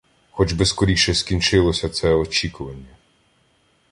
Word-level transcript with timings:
Хоч 0.31 0.53
би 0.53 0.65
скоріше 0.65 1.13
скінчилося 1.13 1.89
це 1.89 2.13
очікування! 2.13 2.97